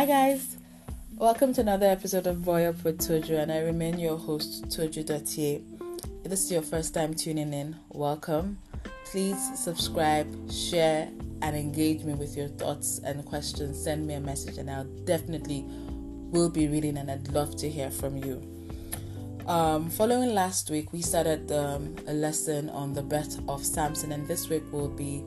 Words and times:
Hi, 0.00 0.06
guys. 0.06 0.56
Welcome 1.16 1.52
to 1.52 1.60
another 1.60 1.84
episode 1.84 2.26
of 2.26 2.42
Boy 2.42 2.64
Up 2.64 2.82
with 2.84 3.06
Toju, 3.06 3.38
and 3.38 3.52
I 3.52 3.58
remain 3.58 3.98
your 3.98 4.16
host, 4.16 4.64
Toju 4.70 5.04
Dottier. 5.04 5.60
If 6.24 6.30
this 6.30 6.44
is 6.44 6.50
your 6.50 6.62
first 6.62 6.94
time 6.94 7.12
tuning 7.12 7.52
in, 7.52 7.76
welcome. 7.90 8.56
Please 9.04 9.36
subscribe, 9.58 10.26
share, 10.50 11.10
and 11.42 11.54
engage 11.54 12.02
me 12.04 12.14
with 12.14 12.34
your 12.34 12.48
thoughts 12.48 12.98
and 13.04 13.22
questions. 13.26 13.84
Send 13.84 14.06
me 14.06 14.14
a 14.14 14.20
message, 14.20 14.56
and 14.56 14.70
I'll 14.70 14.88
definitely 15.04 15.66
will 15.68 16.48
be 16.48 16.66
reading, 16.66 16.96
and 16.96 17.10
I'd 17.10 17.28
love 17.28 17.54
to 17.56 17.68
hear 17.68 17.90
from 17.90 18.16
you. 18.16 18.40
Um, 19.46 19.90
following 19.90 20.32
last 20.32 20.70
week, 20.70 20.94
we 20.94 21.02
started 21.02 21.52
um, 21.52 21.94
a 22.06 22.14
lesson 22.14 22.70
on 22.70 22.94
the 22.94 23.02
birth 23.02 23.38
of 23.50 23.66
Samson, 23.66 24.12
and 24.12 24.26
this 24.26 24.48
week 24.48 24.62
we'll 24.72 24.88
be 24.88 25.22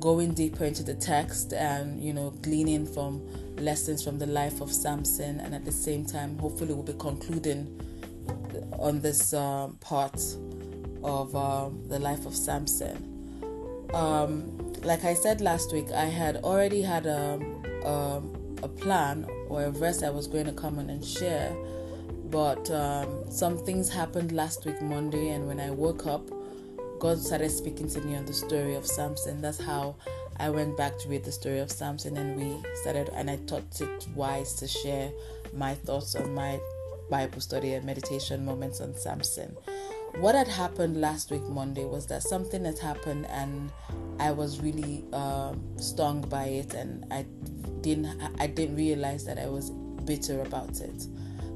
going 0.00 0.32
deeper 0.32 0.64
into 0.64 0.82
the 0.82 0.94
text 0.94 1.52
and 1.52 2.02
you 2.02 2.12
know 2.12 2.30
gleaning 2.40 2.86
from 2.86 3.20
lessons 3.60 4.02
from 4.02 4.18
the 4.18 4.26
life 4.26 4.60
of 4.60 4.72
Samson, 4.72 5.40
and 5.40 5.54
at 5.54 5.64
the 5.64 5.72
same 5.72 6.04
time, 6.04 6.38
hopefully, 6.38 6.74
we'll 6.74 6.82
be 6.82 6.94
concluding 6.94 7.80
on 8.78 9.00
this 9.00 9.32
um, 9.32 9.76
part 9.80 10.20
of 11.02 11.34
um, 11.34 11.82
the 11.88 11.98
life 11.98 12.26
of 12.26 12.34
Samson. 12.34 13.06
Um, 13.94 14.72
like 14.82 15.04
I 15.04 15.14
said 15.14 15.40
last 15.40 15.72
week, 15.72 15.90
I 15.92 16.04
had 16.06 16.36
already 16.36 16.82
had 16.82 17.06
a, 17.06 17.34
um, 17.84 18.58
a, 18.62 18.64
a 18.64 18.68
plan 18.68 19.26
or 19.48 19.64
a 19.64 19.70
verse 19.70 20.02
I 20.02 20.10
was 20.10 20.26
going 20.26 20.46
to 20.46 20.52
come 20.52 20.78
on 20.78 20.90
and 20.90 21.04
share, 21.04 21.54
but 22.30 22.70
um, 22.70 23.30
some 23.30 23.58
things 23.58 23.88
happened 23.88 24.32
last 24.32 24.64
week, 24.64 24.80
Monday, 24.80 25.30
and 25.30 25.46
when 25.46 25.60
I 25.60 25.70
woke 25.70 26.06
up, 26.06 26.28
God 27.00 27.18
started 27.18 27.50
speaking 27.50 27.88
to 27.90 28.00
me 28.02 28.14
on 28.14 28.26
the 28.26 28.34
story 28.34 28.74
of 28.74 28.86
Samson. 28.86 29.40
That's 29.40 29.60
how 29.60 29.96
I 30.40 30.48
went 30.48 30.74
back 30.74 30.98
to 31.00 31.08
read 31.08 31.24
the 31.24 31.32
story 31.32 31.58
of 31.58 31.70
Samson 31.70 32.16
and 32.16 32.34
we 32.34 32.56
started, 32.76 33.10
and 33.12 33.30
I 33.30 33.36
thought 33.36 33.78
it 33.78 34.08
wise 34.14 34.54
to 34.54 34.66
share 34.66 35.12
my 35.52 35.74
thoughts 35.74 36.14
on 36.14 36.34
my 36.34 36.58
Bible 37.10 37.42
study 37.42 37.74
and 37.74 37.84
meditation 37.84 38.46
moments 38.46 38.80
on 38.80 38.96
Samson. 38.96 39.54
What 40.16 40.34
had 40.34 40.48
happened 40.48 40.98
last 40.98 41.30
week, 41.30 41.42
Monday, 41.42 41.84
was 41.84 42.06
that 42.06 42.22
something 42.22 42.64
had 42.64 42.78
happened 42.78 43.26
and 43.26 43.70
I 44.18 44.30
was 44.30 44.60
really 44.60 45.04
um, 45.12 45.62
stung 45.76 46.22
by 46.22 46.44
it, 46.44 46.72
and 46.72 47.04
I 47.10 47.26
didn't 47.82 48.20
I 48.38 48.46
didn't 48.46 48.76
realize 48.76 49.24
that 49.26 49.38
I 49.38 49.46
was 49.46 49.70
bitter 50.04 50.40
about 50.40 50.80
it. 50.80 51.06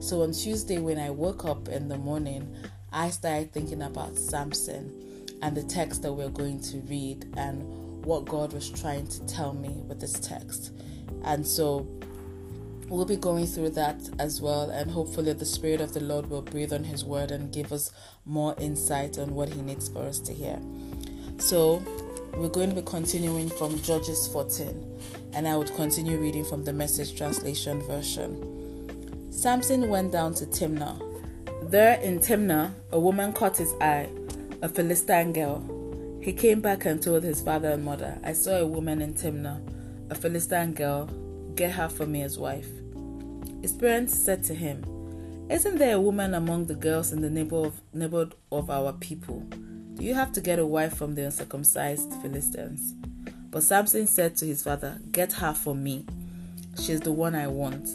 So 0.00 0.22
on 0.22 0.32
Tuesday, 0.32 0.78
when 0.78 0.98
I 0.98 1.08
woke 1.08 1.46
up 1.46 1.68
in 1.68 1.88
the 1.88 1.96
morning, 1.96 2.54
I 2.92 3.08
started 3.10 3.52
thinking 3.52 3.82
about 3.82 4.16
Samson 4.16 4.92
and 5.42 5.56
the 5.56 5.62
text 5.62 6.02
that 6.02 6.12
we're 6.12 6.28
going 6.28 6.60
to 6.60 6.78
read 6.88 7.26
and 7.36 7.83
what 8.04 8.26
God 8.26 8.52
was 8.52 8.70
trying 8.70 9.06
to 9.06 9.26
tell 9.26 9.54
me 9.54 9.82
with 9.88 10.00
this 10.00 10.14
text. 10.14 10.72
And 11.24 11.46
so 11.46 11.86
we'll 12.88 13.04
be 13.04 13.16
going 13.16 13.46
through 13.46 13.70
that 13.70 14.00
as 14.18 14.40
well, 14.40 14.70
and 14.70 14.90
hopefully, 14.90 15.32
the 15.32 15.44
Spirit 15.44 15.80
of 15.80 15.94
the 15.94 16.00
Lord 16.00 16.28
will 16.28 16.42
breathe 16.42 16.72
on 16.72 16.84
His 16.84 17.04
word 17.04 17.30
and 17.30 17.52
give 17.52 17.72
us 17.72 17.90
more 18.24 18.54
insight 18.58 19.18
on 19.18 19.34
what 19.34 19.48
He 19.48 19.62
needs 19.62 19.88
for 19.88 20.02
us 20.02 20.18
to 20.20 20.32
hear. 20.32 20.58
So, 21.38 21.82
we're 22.34 22.48
going 22.48 22.70
to 22.70 22.76
be 22.76 22.82
continuing 22.82 23.48
from 23.48 23.80
Judges 23.80 24.28
14, 24.28 25.00
and 25.32 25.48
I 25.48 25.56
would 25.56 25.74
continue 25.74 26.18
reading 26.18 26.44
from 26.44 26.64
the 26.64 26.72
Message 26.72 27.16
Translation 27.16 27.80
version. 27.82 29.32
Samson 29.32 29.88
went 29.88 30.12
down 30.12 30.34
to 30.34 30.46
Timnah. 30.46 31.00
There 31.70 32.00
in 32.00 32.18
Timnah, 32.18 32.72
a 32.92 33.00
woman 33.00 33.32
caught 33.32 33.56
his 33.56 33.72
eye, 33.80 34.08
a 34.62 34.68
Philistine 34.68 35.32
girl 35.32 35.73
he 36.24 36.32
came 36.32 36.62
back 36.62 36.86
and 36.86 37.02
told 37.02 37.22
his 37.22 37.42
father 37.42 37.72
and 37.72 37.84
mother, 37.84 38.18
I 38.24 38.32
saw 38.32 38.52
a 38.52 38.66
woman 38.66 39.02
in 39.02 39.12
Timnah, 39.12 39.60
a 40.10 40.14
Philistine 40.14 40.72
girl, 40.72 41.04
get 41.54 41.72
her 41.72 41.86
for 41.86 42.06
me 42.06 42.22
as 42.22 42.38
wife. 42.38 42.70
His 43.60 43.72
parents 43.72 44.14
said 44.14 44.42
to 44.44 44.54
him, 44.54 44.82
Isn't 45.50 45.76
there 45.76 45.96
a 45.96 46.00
woman 46.00 46.32
among 46.32 46.64
the 46.64 46.76
girls 46.76 47.12
in 47.12 47.20
the 47.20 47.28
neighborhood 47.28 48.34
of 48.50 48.70
our 48.70 48.94
people? 48.94 49.40
Do 49.96 50.02
you 50.02 50.14
have 50.14 50.32
to 50.32 50.40
get 50.40 50.58
a 50.58 50.64
wife 50.64 50.96
from 50.96 51.14
the 51.14 51.26
uncircumcised 51.26 52.14
Philistines? 52.22 52.94
But 53.50 53.62
Samson 53.62 54.06
said 54.06 54.34
to 54.36 54.46
his 54.46 54.62
father, 54.62 55.00
Get 55.12 55.34
her 55.34 55.52
for 55.52 55.74
me. 55.74 56.06
She's 56.80 57.00
the 57.00 57.12
one 57.12 57.34
I 57.34 57.48
want. 57.48 57.86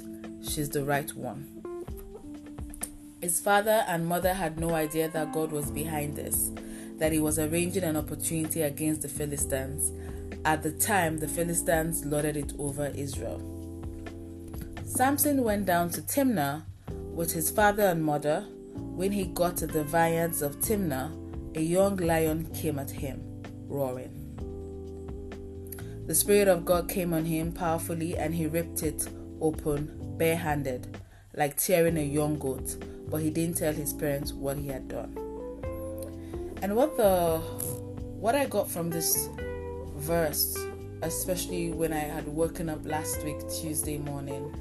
She's 0.47 0.69
the 0.69 0.85
right 0.85 1.11
one. 1.15 1.47
His 3.21 3.39
father 3.39 3.83
and 3.87 4.05
mother 4.05 4.35
had 4.35 4.59
no 4.59 4.75
idea 4.75 5.09
that 5.09 5.33
God 5.33 5.51
was 5.51 5.71
behind 5.71 6.15
this 6.15 6.51
that 6.99 7.11
he 7.11 7.19
was 7.19 7.39
arranging 7.39 7.83
an 7.83 7.97
opportunity 7.97 8.61
against 8.61 9.01
the 9.01 9.09
Philistines. 9.09 9.91
At 10.45 10.63
the 10.63 10.71
time, 10.71 11.17
the 11.17 11.27
Philistines 11.27 12.05
lorded 12.05 12.37
it 12.37 12.53
over 12.59 12.87
Israel. 12.95 13.41
Samson 14.85 15.43
went 15.43 15.65
down 15.65 15.89
to 15.91 16.01
Timnah 16.01 16.63
with 17.13 17.31
his 17.31 17.49
father 17.49 17.83
and 17.83 18.03
mother. 18.03 18.45
When 18.75 19.11
he 19.11 19.25
got 19.25 19.57
to 19.57 19.67
the 19.67 19.83
vineyards 19.83 20.41
of 20.41 20.57
Timnah, 20.57 21.57
a 21.57 21.61
young 21.61 21.97
lion 21.97 22.49
came 22.53 22.79
at 22.79 22.91
him, 22.91 23.21
roaring. 23.67 24.15
The 26.05 26.15
Spirit 26.15 26.47
of 26.47 26.65
God 26.65 26.89
came 26.89 27.13
on 27.13 27.25
him 27.25 27.51
powerfully, 27.51 28.17
and 28.17 28.33
he 28.33 28.47
ripped 28.47 28.83
it 28.83 29.07
open 29.41 29.95
barehanded, 30.17 30.97
like 31.35 31.55
tearing 31.55 31.97
a 31.97 32.03
young 32.03 32.37
goat, 32.37 32.77
but 33.09 33.21
he 33.21 33.29
didn't 33.29 33.57
tell 33.57 33.73
his 33.73 33.93
parents 33.93 34.33
what 34.33 34.57
he 34.57 34.67
had 34.67 34.87
done. 34.87 35.28
And 36.61 36.75
what 36.75 36.97
the 36.97 37.37
what 38.19 38.35
I 38.35 38.45
got 38.45 38.69
from 38.69 38.89
this 38.89 39.29
verse, 39.95 40.57
especially 41.01 41.71
when 41.71 41.93
I 41.93 41.99
had 41.99 42.27
woken 42.27 42.67
up 42.67 42.85
last 42.85 43.23
week 43.23 43.37
Tuesday 43.49 43.97
morning, 43.97 44.53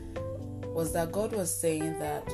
was 0.74 0.92
that 0.92 1.10
God 1.10 1.32
was 1.32 1.52
saying 1.52 1.98
that 1.98 2.24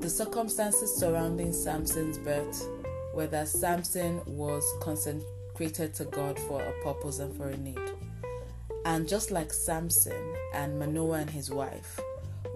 the 0.00 0.08
circumstances 0.08 0.94
surrounding 0.96 1.52
Samson's 1.52 2.16
birth 2.16 2.66
were 3.14 3.26
that 3.26 3.48
Samson 3.48 4.22
was 4.24 4.64
consecrated 4.80 5.92
to 5.94 6.06
God 6.06 6.38
for 6.38 6.62
a 6.62 6.72
purpose 6.82 7.18
and 7.18 7.36
for 7.36 7.48
a 7.48 7.56
need. 7.58 7.78
And 8.86 9.06
just 9.06 9.30
like 9.30 9.52
Samson 9.52 10.34
and 10.54 10.78
Manoah 10.78 11.18
and 11.18 11.30
his 11.30 11.50
wife, 11.50 12.00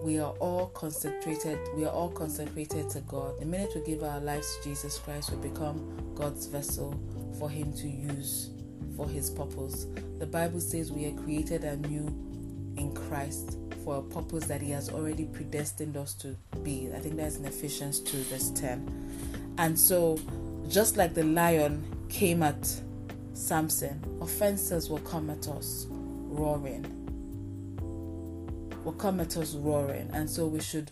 we 0.04 0.18
are 0.18 0.32
all 0.32 0.66
consecrated 0.66 1.58
we 1.74 1.86
are 1.86 1.90
all 1.90 2.10
consecrated 2.10 2.90
to 2.90 3.00
god. 3.00 3.40
The 3.40 3.46
minute 3.46 3.70
we 3.74 3.80
give 3.80 4.02
our 4.02 4.20
lives 4.20 4.58
to 4.58 4.64
jesus 4.64 4.98
christ 4.98 5.30
we 5.32 5.48
become 5.48 6.12
god's 6.14 6.44
vessel 6.44 6.94
for 7.38 7.48
him 7.48 7.72
to 7.72 7.88
use 7.88 8.50
for 8.98 9.08
his 9.08 9.30
purpose. 9.30 9.86
The 10.18 10.26
bible 10.26 10.60
says 10.60 10.92
we 10.92 11.06
are 11.06 11.22
created 11.22 11.64
anew 11.64 12.06
in 12.76 12.94
christ 12.94 13.56
for 13.82 13.96
a 13.96 14.02
purpose 14.02 14.44
that 14.44 14.60
he 14.60 14.70
has 14.72 14.90
already 14.90 15.24
predestined 15.24 15.96
us 15.96 16.12
to 16.14 16.36
be. 16.62 16.90
I 16.94 16.98
think 16.98 17.16
that's 17.16 17.36
in 17.36 17.46
ephesians 17.46 18.00
2 18.00 18.18
verse 18.24 18.50
10 18.50 19.54
and 19.56 19.78
so 19.78 20.18
just 20.68 20.98
like 20.98 21.14
the 21.14 21.24
lion 21.24 21.82
came 22.10 22.42
at 22.42 22.82
samson 23.32 24.04
offenses 24.20 24.90
will 24.90 24.98
come 24.98 25.30
at 25.30 25.48
us 25.48 25.86
roaring 25.88 27.03
will 28.84 28.92
come 28.92 29.20
at 29.20 29.36
us 29.36 29.54
roaring. 29.54 30.10
And 30.12 30.28
so 30.28 30.46
we 30.46 30.60
should 30.60 30.90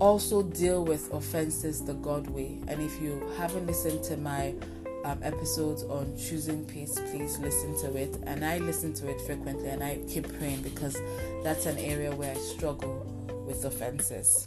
also 0.00 0.42
deal 0.42 0.84
with 0.84 1.12
offenses 1.12 1.84
the 1.84 1.94
God 1.94 2.28
way. 2.28 2.60
And 2.68 2.80
if 2.80 3.00
you 3.00 3.22
haven't 3.36 3.66
listened 3.66 4.02
to 4.04 4.16
my 4.16 4.54
um, 5.04 5.20
episodes 5.22 5.82
on 5.84 6.16
choosing 6.16 6.64
peace, 6.64 6.98
please 7.10 7.38
listen 7.38 7.78
to 7.80 7.96
it. 7.96 8.16
And 8.26 8.44
I 8.44 8.58
listen 8.58 8.92
to 8.94 9.08
it 9.08 9.20
frequently 9.22 9.68
and 9.68 9.82
I 9.82 9.98
keep 10.08 10.26
praying 10.38 10.62
because 10.62 10.96
that's 11.42 11.66
an 11.66 11.78
area 11.78 12.14
where 12.14 12.32
I 12.32 12.38
struggle 12.38 13.06
with 13.46 13.64
offenses. 13.64 14.46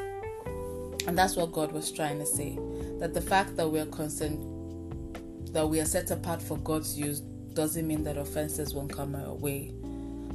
And 1.07 1.17
that's 1.17 1.35
what 1.35 1.51
God 1.53 1.71
was 1.71 1.91
trying 1.91 2.19
to 2.19 2.25
say. 2.25 2.57
That 2.99 3.13
the 3.13 3.21
fact 3.21 3.55
that 3.55 3.69
we 3.69 3.79
are 3.79 3.85
concerned, 3.85 4.39
that 5.53 5.67
we 5.67 5.79
are 5.79 5.85
set 5.85 6.11
apart 6.11 6.41
for 6.41 6.57
God's 6.57 6.97
use, 6.97 7.21
doesn't 7.53 7.87
mean 7.87 8.03
that 8.03 8.17
offenses 8.17 8.73
won't 8.73 8.91
come 8.91 9.15
our 9.15 9.33
way. 9.33 9.73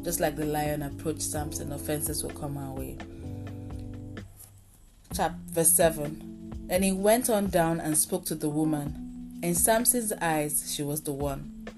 Just 0.02 0.18
like 0.18 0.34
the 0.34 0.46
lion 0.46 0.82
approached 0.82 1.22
Samson, 1.22 1.72
offenses 1.72 2.22
will 2.22 2.30
come 2.30 2.56
our 2.58 2.74
way. 2.74 2.98
Chapter 5.14 5.38
verse 5.48 5.70
7. 5.70 6.66
And 6.68 6.82
he 6.82 6.92
went 6.92 7.30
on 7.30 7.48
down 7.48 7.80
and 7.80 7.96
spoke 7.96 8.24
to 8.26 8.34
the 8.34 8.48
woman. 8.48 9.38
In 9.42 9.54
Samson's 9.54 10.12
eyes, 10.14 10.72
she 10.74 10.82
was 10.82 11.02
the 11.02 11.12
one. 11.12 11.68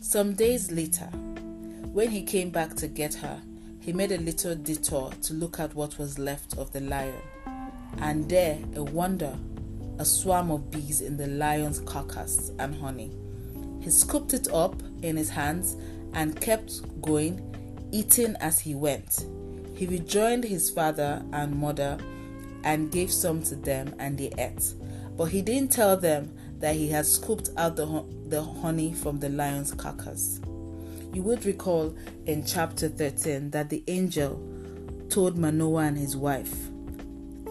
Some 0.00 0.34
days 0.34 0.70
later, 0.70 1.06
when 1.92 2.10
he 2.10 2.22
came 2.22 2.50
back 2.50 2.74
to 2.76 2.88
get 2.88 3.14
her, 3.14 3.40
he 3.80 3.92
made 3.92 4.12
a 4.12 4.18
little 4.18 4.54
detour 4.54 5.12
to 5.22 5.34
look 5.34 5.60
at 5.60 5.74
what 5.74 5.98
was 5.98 6.18
left 6.18 6.56
of 6.56 6.72
the 6.72 6.80
lion. 6.80 7.20
And 7.98 8.28
there, 8.30 8.58
a 8.76 8.82
wonder, 8.82 9.36
a 9.98 10.04
swarm 10.04 10.50
of 10.50 10.70
bees 10.70 11.00
in 11.00 11.16
the 11.16 11.26
lion's 11.26 11.80
carcass 11.80 12.50
and 12.58 12.74
honey. 12.74 13.10
He 13.80 13.90
scooped 13.90 14.32
it 14.32 14.48
up 14.52 14.74
in 15.02 15.16
his 15.16 15.28
hands 15.28 15.76
and 16.14 16.40
kept 16.40 16.80
going 17.02 17.54
eating 17.94 18.34
as 18.40 18.58
he 18.58 18.74
went. 18.74 19.24
He 19.76 19.86
rejoined 19.86 20.42
his 20.42 20.68
father 20.68 21.22
and 21.32 21.54
mother 21.54 21.96
and 22.64 22.90
gave 22.90 23.12
some 23.12 23.42
to 23.44 23.54
them, 23.54 23.94
and 24.00 24.18
they 24.18 24.32
ate. 24.36 24.74
But 25.16 25.26
he 25.26 25.42
didn't 25.42 25.70
tell 25.70 25.96
them 25.96 26.34
that 26.58 26.74
he 26.74 26.88
had 26.88 27.06
scooped 27.06 27.50
out 27.56 27.76
the, 27.76 28.04
the 28.26 28.42
honey 28.42 28.92
from 28.92 29.20
the 29.20 29.28
lion's 29.28 29.72
carcass. 29.72 30.40
You 31.12 31.22
would 31.22 31.44
recall 31.44 31.94
in 32.26 32.44
chapter 32.44 32.88
13 32.88 33.50
that 33.50 33.70
the 33.70 33.84
angel 33.86 34.42
told 35.08 35.38
Manoah 35.38 35.84
and 35.84 35.96
his 35.96 36.16
wife, 36.16 36.52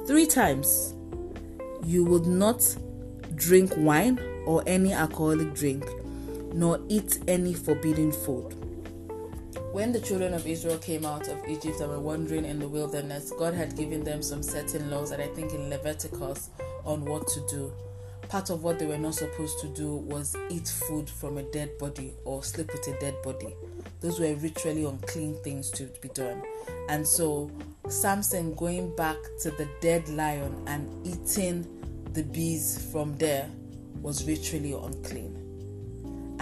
three 0.06 0.26
times, 0.26 0.94
you 1.86 2.04
would 2.04 2.26
not 2.26 2.76
drink 3.36 3.72
wine 3.78 4.20
or 4.46 4.62
any 4.68 4.92
alcoholic 4.92 5.54
drink, 5.54 5.86
nor 6.54 6.82
eat 6.90 7.20
any 7.30 7.54
forbidden 7.54 8.12
food. 8.12 8.63
When 9.74 9.92
the 9.92 10.00
children 10.00 10.36
of 10.36 10.46
Israel 10.46 10.78
came 10.78 11.04
out 11.04 11.28
of 11.30 11.44
Egypt 11.48 11.80
and 11.80 11.90
were 11.90 12.00
wandering 12.00 12.46
in 12.46 12.60
the 12.60 12.68
wilderness, 12.68 13.34
God 13.40 13.56
had 13.56 13.76
given 13.76 14.04
them 14.04 14.22
some 14.22 14.44
certain 14.44 14.92
laws 14.92 15.10
that 15.10 15.20
I 15.20 15.26
think 15.30 15.52
in 15.52 15.68
Leviticus 15.68 16.52
on 16.86 17.04
what 17.06 17.28
to 17.30 17.40
do. 17.50 17.74
Part 18.30 18.52
of 18.52 18.62
what 18.62 18.78
they 18.78 18.86
were 18.86 19.00
not 19.00 19.16
supposed 19.16 19.60
to 19.62 19.68
do 19.70 19.96
was 19.96 20.36
eat 20.52 20.68
food 20.68 21.10
from 21.10 21.40
a 21.40 21.42
dead 21.52 21.76
body 21.80 22.14
or 22.24 22.44
sleep 22.44 22.72
with 22.72 22.88
a 22.88 23.00
dead 23.00 23.16
body. 23.24 23.56
Those 24.00 24.20
were 24.20 24.36
ritually 24.36 24.86
unclean 24.86 25.38
things 25.44 25.72
to 25.72 25.86
be 26.04 26.10
done. 26.10 26.44
And 26.88 27.08
so 27.08 27.50
Samson 27.90 28.54
going 28.54 28.96
back 28.96 29.18
to 29.42 29.50
the 29.50 29.68
dead 29.82 30.08
lion 30.08 30.56
and 30.68 30.88
eating 31.08 31.66
the 32.14 32.22
bees 32.22 32.92
from 32.92 33.18
there 33.18 33.50
was 34.04 34.28
ritually 34.28 34.74
unclean. 34.74 35.43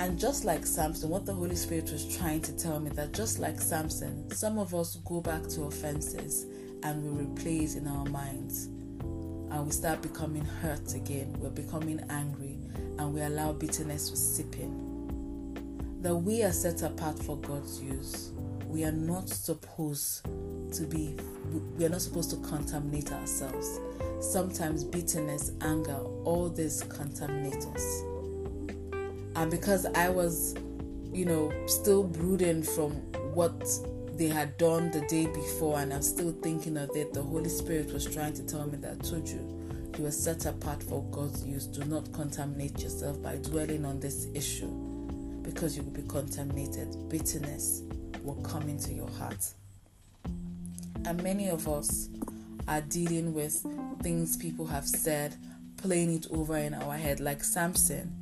And 0.01 0.18
just 0.18 0.45
like 0.45 0.65
Samson, 0.65 1.09
what 1.09 1.27
the 1.27 1.33
Holy 1.33 1.56
Spirit 1.56 1.92
was 1.92 2.18
trying 2.18 2.42
to 2.42 2.57
tell 2.57 2.80
me 2.80 2.89
that 2.89 3.12
just 3.12 3.38
like 3.38 3.62
Samson, 3.62 4.31
some 4.31 4.57
of 4.57 4.74
us 4.74 4.95
go 5.06 5.21
back 5.21 5.44
to 5.50 5.65
offenses 5.65 6.48
and 6.81 7.03
we 7.03 7.24
replace 7.24 7.75
in 7.75 7.88
our 7.88 8.06
minds. 8.06 8.65
And 8.65 9.63
we 9.63 9.69
start 9.69 10.01
becoming 10.01 10.44
hurt 10.44 10.95
again. 10.95 11.36
We're 11.38 11.51
becoming 11.51 12.03
angry 12.09 12.57
and 12.98 13.13
we 13.13 13.21
allow 13.21 13.53
bitterness 13.53 14.09
to 14.09 14.15
seep 14.15 14.56
in. 14.56 16.00
That 16.01 16.15
we 16.15 16.42
are 16.42 16.51
set 16.51 16.81
apart 16.81 17.19
for 17.19 17.38
God's 17.38 17.80
use. 17.80 18.31
We 18.65 18.83
are 18.86 18.92
not 18.92 19.30
supposed 19.30 20.24
to 20.24 20.83
be, 20.89 21.15
we 21.77 21.86
are 21.86 21.89
not 21.89 22.01
supposed 22.01 22.31
to 22.31 22.38
contaminate 22.38 23.12
ourselves. 23.12 23.80
Sometimes 24.19 24.83
bitterness, 24.83 25.51
anger, 25.62 26.00
all 26.24 26.50
this 26.50 26.81
contaminate 26.81 27.68
us. 27.68 28.03
And 29.36 29.50
because 29.50 29.86
I 29.86 30.10
was, 30.10 30.56
you 31.13 31.25
know, 31.25 31.51
still 31.68 32.04
brooding 32.04 32.63
from 32.63 32.92
what 33.33 33.66
they 34.18 34.28
had 34.28 34.57
done 34.57 34.92
the 34.92 35.01
day 35.07 35.25
before, 35.28 35.80
and 35.80 35.94
I'm 35.94 36.01
still 36.01 36.31
thinking 36.42 36.78
of 36.78 36.89
it, 36.95 37.13
the 37.13 37.22
Holy 37.22 37.50
Spirit 37.50 37.92
was 37.94 38.06
trying 38.06 38.33
to 38.33 38.44
tell 38.44 38.68
me 38.68 38.78
that 38.78 39.04
told 39.04 39.28
you 39.28 39.62
you 39.98 40.06
were 40.06 40.12
set 40.12 40.45
apart 40.45 40.81
for 40.81 41.04
God's 41.12 41.45
use. 41.45 41.68
Do 41.68 41.83
not 41.86 42.12
contaminate 42.13 42.81
yourself 42.81 43.22
by 43.22 43.36
dwelling 43.38 43.86
on 43.86 44.00
this 44.00 44.28
issue 44.33 44.72
because 45.42 45.75
you 45.75 45.84
will 45.84 45.92
be 45.92 46.04
contaminated. 46.04 47.10
Bitterness 47.10 47.84
will 48.24 48.42
come 48.44 48.69
into 48.69 48.94
your 48.94 49.10
heart. 49.12 49.45
And 51.06 51.22
many 51.24 51.50
of 51.50 51.68
us 51.68 52.10
are 52.68 52.81
dealing 52.81 53.34
with 53.34 53.66
things 54.01 54.38
people 54.38 54.68
have 54.68 54.88
said, 54.88 55.36
playing 55.77 56.16
it 56.16 56.27
over 56.31 56.57
in 56.57 56.74
our 56.74 56.95
head, 56.95 57.19
like 57.19 57.44
Samson. 57.44 58.20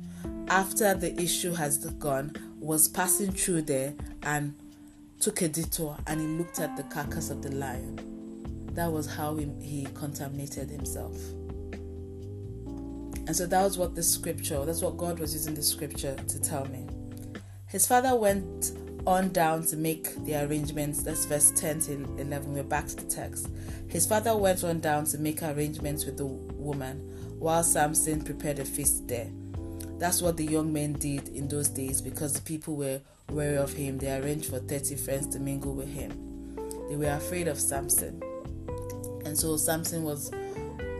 After 0.50 0.94
the 0.94 1.14
issue 1.22 1.52
has 1.52 1.78
gone, 1.78 2.34
was 2.58 2.88
passing 2.88 3.30
through 3.30 3.62
there 3.62 3.94
and 4.24 4.52
took 5.20 5.42
a 5.42 5.48
detour 5.48 5.96
and 6.08 6.20
he 6.20 6.26
looked 6.26 6.58
at 6.58 6.76
the 6.76 6.82
carcass 6.82 7.30
of 7.30 7.40
the 7.40 7.52
lion. 7.54 8.68
That 8.74 8.90
was 8.90 9.06
how 9.06 9.36
he, 9.36 9.48
he 9.62 9.86
contaminated 9.94 10.68
himself. 10.68 11.16
And 13.28 13.36
so 13.36 13.46
that 13.46 13.62
was 13.62 13.78
what 13.78 13.94
the 13.94 14.02
scripture, 14.02 14.64
that's 14.64 14.82
what 14.82 14.96
God 14.96 15.20
was 15.20 15.34
using 15.34 15.54
the 15.54 15.62
scripture 15.62 16.16
to 16.16 16.40
tell 16.40 16.64
me. 16.66 16.84
His 17.68 17.86
father 17.86 18.16
went 18.16 18.72
on 19.06 19.28
down 19.28 19.64
to 19.66 19.76
make 19.76 20.16
the 20.24 20.44
arrangements. 20.44 21.04
That's 21.04 21.26
verse 21.26 21.52
10 21.54 21.80
to 21.82 21.92
11. 22.18 22.52
We're 22.52 22.64
back 22.64 22.88
to 22.88 22.96
the 22.96 23.04
text. 23.04 23.48
His 23.86 24.04
father 24.04 24.36
went 24.36 24.64
on 24.64 24.80
down 24.80 25.04
to 25.06 25.18
make 25.18 25.44
arrangements 25.44 26.06
with 26.06 26.16
the 26.16 26.26
woman 26.26 26.98
while 27.38 27.62
Samson 27.62 28.24
prepared 28.24 28.58
a 28.58 28.64
feast 28.64 29.06
there. 29.06 29.30
That's 30.00 30.22
what 30.22 30.38
the 30.38 30.46
young 30.46 30.72
men 30.72 30.94
did 30.94 31.28
in 31.28 31.46
those 31.46 31.68
days 31.68 32.00
because 32.00 32.32
the 32.32 32.40
people 32.40 32.74
were 32.74 33.02
wary 33.30 33.58
of 33.58 33.70
him. 33.74 33.98
They 33.98 34.10
arranged 34.16 34.48
for 34.48 34.58
30 34.58 34.96
friends 34.96 35.26
to 35.34 35.38
mingle 35.38 35.74
with 35.74 35.92
him. 35.92 36.56
They 36.88 36.96
were 36.96 37.10
afraid 37.10 37.48
of 37.48 37.60
Samson. 37.60 38.22
And 39.26 39.38
so 39.38 39.58
Samson 39.58 40.02
was 40.02 40.30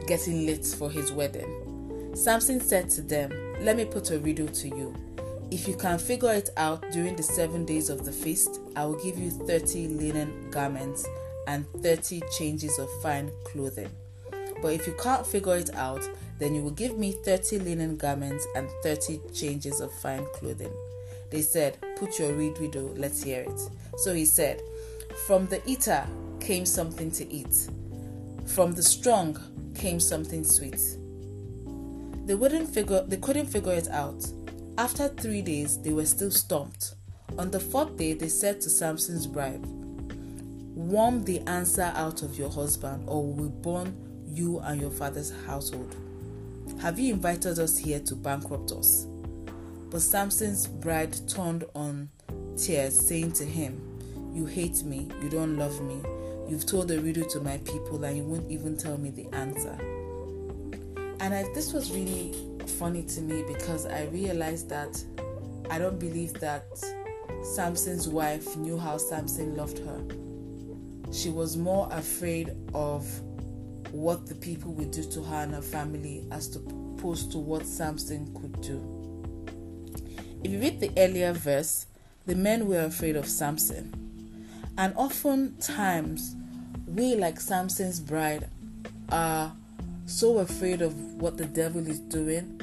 getting 0.06 0.44
lit 0.44 0.66
for 0.66 0.90
his 0.90 1.12
wedding. 1.12 2.12
Samson 2.14 2.60
said 2.60 2.90
to 2.90 3.00
them, 3.00 3.32
Let 3.62 3.78
me 3.78 3.86
put 3.86 4.10
a 4.10 4.18
riddle 4.18 4.48
to 4.48 4.68
you. 4.68 4.94
If 5.50 5.66
you 5.66 5.76
can 5.76 5.98
figure 5.98 6.34
it 6.34 6.50
out 6.58 6.84
during 6.92 7.16
the 7.16 7.22
seven 7.22 7.64
days 7.64 7.88
of 7.88 8.04
the 8.04 8.12
feast, 8.12 8.60
I 8.76 8.84
will 8.84 9.02
give 9.02 9.18
you 9.18 9.30
30 9.30 9.88
linen 9.88 10.50
garments 10.50 11.06
and 11.46 11.64
30 11.82 12.20
changes 12.36 12.78
of 12.78 12.90
fine 13.00 13.32
clothing. 13.46 13.88
But 14.60 14.74
if 14.74 14.86
you 14.86 14.94
can't 15.02 15.26
figure 15.26 15.56
it 15.56 15.74
out, 15.74 16.06
then 16.40 16.54
you 16.54 16.62
will 16.62 16.70
give 16.70 16.98
me 16.98 17.12
30 17.12 17.58
linen 17.60 17.96
garments 17.96 18.46
and 18.56 18.68
30 18.82 19.20
changes 19.32 19.80
of 19.80 19.92
fine 19.92 20.26
clothing. 20.34 20.72
They 21.30 21.42
said, 21.42 21.76
Put 21.96 22.18
your 22.18 22.32
reed 22.32 22.58
widow, 22.58 22.92
let's 22.96 23.22
hear 23.22 23.42
it. 23.42 23.60
So 23.98 24.14
he 24.14 24.24
said, 24.24 24.60
From 25.26 25.46
the 25.46 25.62
eater 25.68 26.04
came 26.40 26.66
something 26.66 27.10
to 27.12 27.30
eat, 27.30 27.68
from 28.46 28.72
the 28.72 28.82
strong 28.82 29.38
came 29.74 30.00
something 30.00 30.42
sweet. 30.42 30.80
They 32.26 32.34
wouldn't 32.34 32.68
figure 32.68 33.04
they 33.06 33.18
couldn't 33.18 33.46
figure 33.46 33.74
it 33.74 33.88
out. 33.88 34.26
After 34.78 35.08
three 35.08 35.42
days, 35.42 35.80
they 35.82 35.92
were 35.92 36.06
still 36.06 36.30
stumped. 36.30 36.94
On 37.38 37.50
the 37.50 37.60
fourth 37.60 37.96
day, 37.96 38.14
they 38.14 38.28
said 38.28 38.60
to 38.62 38.70
Samson's 38.70 39.26
bride, 39.26 39.64
Warm 40.74 41.22
the 41.24 41.40
answer 41.40 41.92
out 41.94 42.22
of 42.22 42.38
your 42.38 42.48
husband, 42.48 43.04
or 43.06 43.22
we 43.22 43.42
will 43.42 43.50
burn 43.50 43.94
you 44.26 44.58
and 44.60 44.80
your 44.80 44.90
father's 44.90 45.32
household. 45.46 45.94
Have 46.80 46.98
you 46.98 47.12
invited 47.12 47.58
us 47.58 47.76
here 47.76 48.00
to 48.00 48.16
bankrupt 48.16 48.72
us? 48.72 49.06
But 49.90 50.00
Samson's 50.00 50.66
bride 50.66 51.14
turned 51.28 51.64
on 51.74 52.08
tears, 52.56 52.98
saying 52.98 53.32
to 53.32 53.44
him, 53.44 54.32
You 54.32 54.46
hate 54.46 54.82
me, 54.82 55.10
you 55.22 55.28
don't 55.28 55.58
love 55.58 55.78
me, 55.82 56.00
you've 56.48 56.64
told 56.64 56.90
a 56.90 56.98
riddle 56.98 57.28
to 57.28 57.40
my 57.40 57.58
people, 57.58 58.02
and 58.02 58.16
you 58.16 58.24
won't 58.24 58.50
even 58.50 58.78
tell 58.78 58.96
me 58.96 59.10
the 59.10 59.26
answer. 59.34 59.76
And 61.20 61.34
I, 61.34 61.42
this 61.52 61.74
was 61.74 61.92
really 61.92 62.34
funny 62.78 63.02
to 63.02 63.20
me 63.20 63.44
because 63.46 63.84
I 63.84 64.04
realized 64.04 64.70
that 64.70 65.04
I 65.68 65.78
don't 65.78 65.98
believe 65.98 66.32
that 66.40 66.64
Samson's 67.42 68.08
wife 68.08 68.56
knew 68.56 68.78
how 68.78 68.96
Samson 68.96 69.54
loved 69.54 69.80
her. 69.80 70.02
She 71.12 71.28
was 71.28 71.58
more 71.58 71.90
afraid 71.92 72.56
of 72.72 73.06
what 73.92 74.26
the 74.26 74.34
people 74.34 74.72
would 74.72 74.90
do 74.90 75.02
to 75.02 75.22
her 75.22 75.36
and 75.36 75.54
her 75.54 75.62
family 75.62 76.24
as 76.30 76.54
opposed 76.56 77.32
to 77.32 77.38
what 77.38 77.66
Samson 77.66 78.34
could 78.40 78.60
do. 78.60 78.80
If 80.42 80.52
you 80.52 80.60
read 80.60 80.80
the 80.80 80.90
earlier 80.96 81.32
verse, 81.32 81.86
the 82.26 82.34
men 82.34 82.66
were 82.66 82.84
afraid 82.84 83.16
of 83.16 83.26
Samson. 83.26 83.94
And 84.78 84.94
oftentimes, 84.96 86.36
we, 86.86 87.14
like 87.14 87.40
Samson's 87.40 88.00
bride, 88.00 88.48
are 89.10 89.52
so 90.06 90.38
afraid 90.38 90.82
of 90.82 90.94
what 91.14 91.36
the 91.36 91.44
devil 91.44 91.86
is 91.86 91.98
doing 92.00 92.60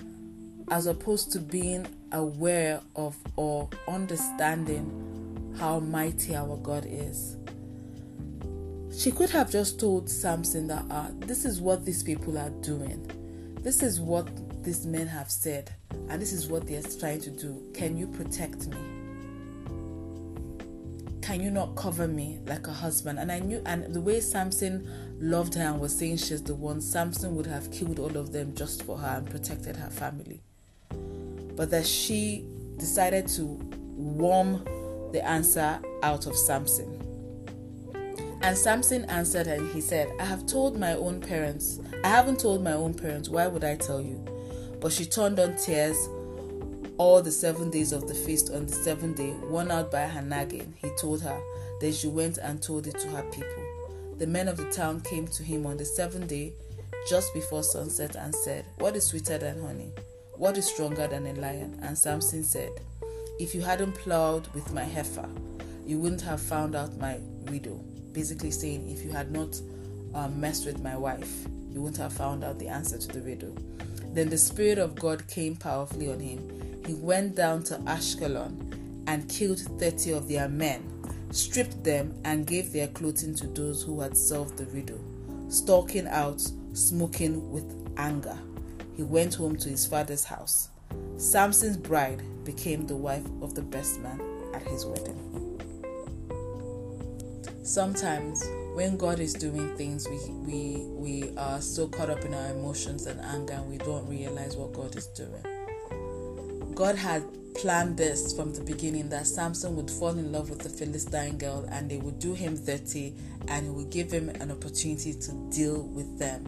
as 0.69 0.86
opposed 0.86 1.31
to 1.31 1.39
being 1.39 1.88
aware 2.12 2.81
of 2.96 3.15
or 3.36 3.69
understanding 3.88 5.55
how 5.60 5.79
mighty 5.79 6.36
our 6.36 6.57
God 6.57 6.86
is. 6.88 7.38
She 8.97 9.11
could 9.11 9.29
have 9.29 9.51
just 9.51 9.79
told 9.79 10.09
Samson 10.09 10.67
that 10.67 10.85
uh, 10.89 11.09
this 11.19 11.45
is 11.45 11.61
what 11.61 11.85
these 11.85 12.01
people 12.01 12.37
are 12.37 12.49
doing, 12.49 13.05
this 13.61 13.83
is 13.83 13.99
what 13.99 14.27
these 14.63 14.85
men 14.85 15.07
have 15.07 15.29
said, 15.29 15.71
and 16.09 16.21
this 16.21 16.33
is 16.33 16.47
what 16.47 16.67
they're 16.67 16.81
trying 16.81 17.21
to 17.21 17.29
do. 17.29 17.61
Can 17.73 17.97
you 17.97 18.07
protect 18.07 18.67
me? 18.67 18.77
Can 21.21 21.41
you 21.41 21.51
not 21.51 21.75
cover 21.75 22.07
me 22.07 22.39
like 22.45 22.67
a 22.67 22.73
husband? 22.73 23.19
And 23.19 23.31
I 23.31 23.39
knew, 23.39 23.61
and 23.65 23.93
the 23.93 24.01
way 24.01 24.19
Samson 24.19 24.89
loved 25.19 25.53
her 25.55 25.63
and 25.63 25.79
was 25.79 25.97
saying 25.97 26.17
she's 26.17 26.41
the 26.41 26.55
one, 26.55 26.81
Samson 26.81 27.35
would 27.35 27.47
have 27.47 27.71
killed 27.71 27.99
all 27.99 28.17
of 28.17 28.31
them 28.31 28.55
just 28.55 28.83
for 28.83 28.97
her 28.97 29.17
and 29.17 29.29
protected 29.29 29.75
her 29.75 29.89
family 29.89 30.41
but 31.57 31.71
that 31.71 31.85
she 31.85 32.45
decided 32.77 33.27
to 33.27 33.43
worm 33.97 34.63
the 35.11 35.25
answer 35.25 35.79
out 36.03 36.27
of 36.27 36.37
Samson. 36.37 37.06
And 38.41 38.58
Samson 38.58 39.06
answered 39.06 39.48
and 39.48 39.72
he 39.72 39.82
said, 39.82 40.12
I 40.20 40.25
have 40.25 40.46
told 40.46 40.79
my 40.79 40.94
own 40.94 41.20
parents. 41.20 41.79
I 42.03 42.10
haven't 42.10 42.39
told 42.39 42.63
my 42.63 42.74
own 42.74 42.94
parents. 42.94 43.29
Why 43.29 43.48
would 43.48 43.63
I 43.63 43.75
tell 43.75 44.01
you? 44.01 44.24
But 44.79 44.91
she 44.91 45.06
turned 45.06 45.39
on 45.39 45.56
tears 45.58 45.98
all 46.98 47.22
the 47.22 47.32
seven 47.32 47.70
days 47.70 47.91
of 47.91 48.08
the 48.08 48.13
feast. 48.13 48.51
On 48.51 48.65
the 48.65 48.74
seventh 48.74 49.17
day, 49.17 49.32
worn 49.50 49.72
out 49.72 49.91
by 49.91 50.06
her 50.06 50.22
nagging, 50.22 50.74
he 50.77 50.89
told 50.98 51.22
her. 51.22 51.39
Then 51.79 51.94
she 51.94 52.08
went 52.08 52.38
and 52.38 52.62
told 52.62 52.88
it 52.88 53.00
to 53.00 53.08
her 53.10 53.24
people. 53.32 53.63
The 54.17 54.27
men 54.27 54.48
of 54.48 54.58
the 54.58 54.70
town 54.72 55.01
came 55.01 55.27
to 55.27 55.44
him 55.44 55.65
on 55.65 55.77
the 55.77 55.86
seventh 55.86 56.27
day, 56.27 56.53
just 57.08 57.34
before 57.34 57.63
sunset, 57.63 58.15
and 58.15 58.34
said, 58.34 58.65
What 58.79 58.96
is 58.96 59.06
sweeter 59.06 59.38
than 59.38 59.62
honey? 59.62 59.91
What 60.34 60.58
is 60.58 60.67
stronger 60.67 61.08
than 61.08 61.27
a 61.27 61.34
lion? 61.34 61.79
And 61.84 61.98
Samson 61.98 62.44
said, 62.44 62.72
If 63.39 63.53
you 63.53 63.62
hadn't 63.62 63.94
plowed 63.94 64.48
with 64.53 64.74
my 64.74 64.84
heifer, 64.84 65.29
you 65.86 66.00
wouldn't 66.00 66.22
have 66.22 66.41
found 66.41 66.75
out 66.75 66.98
my 66.98 67.20
widow, 67.46 67.84
basically 68.17 68.50
saying, 68.50 68.89
if 68.89 69.05
you 69.05 69.12
had 69.12 69.31
not 69.31 69.62
um, 70.15 70.41
messed 70.41 70.65
with 70.65 70.81
my 70.81 70.97
wife, 70.97 71.45
you 71.69 71.79
wouldn't 71.79 72.01
have 72.01 72.12
found 72.12 72.43
out 72.43 72.57
the 72.57 72.67
answer 72.67 72.97
to 72.97 73.07
the 73.09 73.21
riddle. 73.21 73.55
Then 74.12 74.27
the 74.27 74.39
Spirit 74.39 74.79
of 74.79 74.95
God 74.95 75.27
came 75.27 75.55
powerfully 75.55 76.12
on 76.12 76.19
him. 76.19 76.81
He 76.83 76.95
went 76.95 77.36
down 77.36 77.62
to 77.65 77.75
Ashkelon 77.75 79.03
and 79.05 79.29
killed 79.29 79.59
30 79.59 80.13
of 80.13 80.27
their 80.27 80.50
men, 80.50 80.83
stripped 81.29 81.83
them, 81.83 82.19
and 82.25 82.47
gave 82.47 82.74
their 82.74 82.88
clothing 82.88 83.36
to 83.36 83.45
those 83.45 83.83
who 83.83 84.01
had 84.01 84.17
solved 84.17 84.57
the 84.57 84.65
riddle. 84.65 85.00
Stalking 85.50 86.07
out, 86.07 86.41
smoking 86.74 87.51
with 87.51 87.71
anger, 87.97 88.39
he 88.95 89.03
went 89.03 89.36
home 89.36 89.55
to 89.57 89.69
his 89.69 89.86
father's 89.86 90.24
house. 90.24 90.69
Samson's 91.17 91.77
bride 91.77 92.24
became 92.43 92.88
the 92.88 92.95
wife 92.95 93.27
of 93.43 93.53
the 93.53 93.62
best 93.62 94.00
man 94.00 94.19
at 94.55 94.63
his 94.63 94.88
wedding. 94.88 95.46
Sometimes 97.67 98.45
when 98.75 98.95
God 98.95 99.19
is 99.19 99.33
doing 99.33 99.75
things, 99.75 100.07
we 100.07 100.17
we 100.29 100.86
we 100.88 101.38
are 101.38 101.59
so 101.59 101.89
caught 101.89 102.09
up 102.09 102.24
in 102.24 102.33
our 102.33 102.51
emotions 102.51 103.07
and 103.07 103.19
anger, 103.19 103.55
and 103.55 103.69
we 103.69 103.77
don't 103.77 104.07
realize 104.07 104.55
what 104.55 104.71
God 104.71 104.95
is 104.95 105.07
doing. 105.07 105.43
God 106.74 106.95
had 106.95 107.25
planned 107.55 107.97
this 107.97 108.31
from 108.31 108.53
the 108.53 108.62
beginning 108.62 109.09
that 109.09 109.27
Samson 109.27 109.75
would 109.75 109.91
fall 109.91 110.12
in 110.12 110.31
love 110.31 110.50
with 110.50 110.59
the 110.59 110.69
Philistine 110.69 111.38
girl, 111.38 111.67
and 111.69 111.91
they 111.91 111.97
would 111.97 112.19
do 112.19 112.33
him 112.33 112.55
dirty, 112.55 113.17
and 113.50 113.65
he 113.65 113.69
would 113.69 113.89
give 113.89 114.13
him 114.13 114.29
an 114.29 114.50
opportunity 114.50 115.13
to 115.13 115.31
deal 115.51 115.81
with 115.88 116.17
them. 116.17 116.45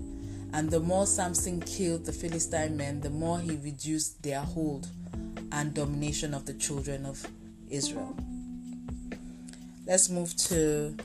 And 0.53 0.71
the 0.71 0.79
more 0.79 1.05
Samson 1.05 1.59
killed 1.59 2.05
the 2.05 2.13
Philistine 2.13 2.77
men, 2.77 3.01
the 3.01 3.09
more 3.09 3.41
he 3.41 3.57
reduced 3.57 4.23
their 4.23 4.39
hold 4.39 4.87
and 5.51 5.73
domination 5.73 6.33
of 6.33 6.45
the 6.45 6.53
children 6.53 7.05
of 7.05 7.27
Israel. 7.69 8.15
Let's 9.89 10.07
move 10.07 10.37
to 10.49 10.95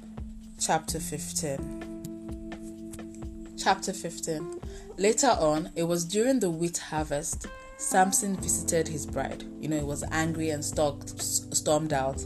chapter 0.61 1.01
15. 1.01 3.57
Chapter 3.57 3.95
15. 3.95 4.61
Later 4.99 5.35
on, 5.41 5.71
it 5.75 5.85
was 5.85 6.05
during 6.05 6.39
the 6.39 6.51
wheat 6.51 6.77
harvest, 6.77 7.47
Samson 7.79 8.37
visited 8.37 8.87
his 8.87 9.07
bride. 9.07 9.43
You 9.59 9.69
know, 9.69 9.79
he 9.79 9.85
was 9.85 10.05
angry 10.11 10.51
and 10.51 10.63
stalked, 10.63 11.19
stormed 11.19 11.95
out, 11.95 12.23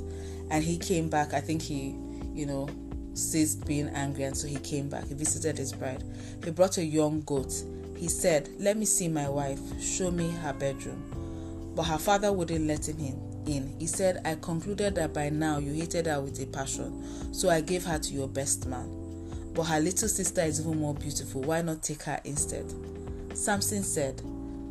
and 0.50 0.64
he 0.64 0.78
came 0.78 1.08
back. 1.08 1.32
I 1.32 1.40
think 1.40 1.62
he, 1.62 1.94
you 2.34 2.46
know, 2.46 2.68
ceased 3.14 3.64
being 3.64 3.86
angry, 3.90 4.24
and 4.24 4.36
so 4.36 4.48
he 4.48 4.56
came 4.56 4.88
back. 4.88 5.06
He 5.06 5.14
visited 5.14 5.56
his 5.56 5.72
bride. 5.72 6.02
He 6.42 6.50
brought 6.50 6.78
a 6.78 6.84
young 6.84 7.20
goat. 7.20 7.54
He 7.96 8.08
said, 8.08 8.48
Let 8.58 8.76
me 8.76 8.84
see 8.84 9.06
my 9.06 9.28
wife, 9.28 9.60
show 9.80 10.10
me 10.10 10.32
her 10.42 10.54
bedroom. 10.54 11.72
But 11.76 11.84
her 11.84 11.98
father 11.98 12.32
wouldn't 12.32 12.66
let 12.66 12.88
him 12.88 12.98
in 12.98 13.27
in. 13.48 13.74
He 13.78 13.86
said, 13.86 14.20
I 14.24 14.36
concluded 14.36 14.94
that 14.96 15.14
by 15.14 15.30
now 15.30 15.58
you 15.58 15.72
hated 15.72 16.06
her 16.06 16.20
with 16.20 16.40
a 16.40 16.46
passion, 16.46 17.34
so 17.34 17.48
I 17.48 17.60
gave 17.60 17.84
her 17.84 17.98
to 17.98 18.14
your 18.14 18.28
best 18.28 18.66
man. 18.66 18.88
But 19.54 19.64
her 19.64 19.80
little 19.80 20.08
sister 20.08 20.42
is 20.42 20.60
even 20.60 20.78
more 20.78 20.94
beautiful. 20.94 21.42
Why 21.42 21.62
not 21.62 21.82
take 21.82 22.02
her 22.02 22.20
instead? 22.24 22.72
Samson 23.34 23.82
said, 23.82 24.22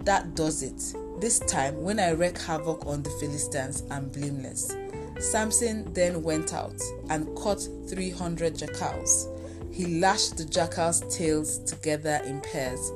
That 0.05 0.35
does 0.35 0.63
it. 0.63 0.95
This 1.19 1.39
time, 1.39 1.81
when 1.81 1.99
I 1.99 2.11
wreak 2.11 2.37
havoc 2.37 2.85
on 2.85 3.03
the 3.03 3.09
Philistines, 3.19 3.83
I'm 3.89 4.07
blameless. 4.09 4.75
Samson 5.19 5.91
then 5.93 6.21
went 6.21 6.53
out 6.53 6.79
and 7.09 7.35
caught 7.35 7.67
300 7.89 8.57
jackals. 8.57 9.27
He 9.71 9.99
lashed 9.99 10.37
the 10.37 10.45
jackals' 10.45 11.01
tails 11.15 11.59
together 11.59 12.21
in 12.25 12.41
pairs, 12.41 12.91